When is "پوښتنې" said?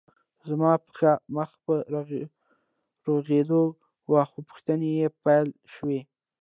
4.49-4.91